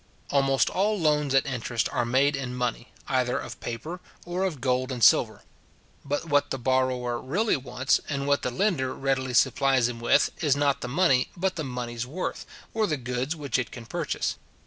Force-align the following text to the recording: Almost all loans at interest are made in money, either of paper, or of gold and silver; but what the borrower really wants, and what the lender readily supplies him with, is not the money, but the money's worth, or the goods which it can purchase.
Almost 0.31 0.71
all 0.71 0.99
loans 0.99 1.35
at 1.35 1.45
interest 1.45 1.87
are 1.89 2.05
made 2.05 2.35
in 2.35 2.55
money, 2.55 2.87
either 3.07 3.37
of 3.37 3.59
paper, 3.59 3.99
or 4.25 4.45
of 4.45 4.59
gold 4.59 4.91
and 4.91 5.03
silver; 5.03 5.43
but 6.03 6.25
what 6.25 6.49
the 6.49 6.57
borrower 6.57 7.21
really 7.21 7.55
wants, 7.55 8.01
and 8.09 8.25
what 8.25 8.41
the 8.41 8.49
lender 8.49 8.95
readily 8.95 9.35
supplies 9.35 9.87
him 9.87 9.99
with, 9.99 10.31
is 10.43 10.55
not 10.55 10.81
the 10.81 10.87
money, 10.87 11.29
but 11.37 11.55
the 11.55 11.63
money's 11.63 12.07
worth, 12.07 12.47
or 12.73 12.87
the 12.87 12.97
goods 12.97 13.35
which 13.35 13.59
it 13.59 13.69
can 13.69 13.85
purchase. 13.85 14.39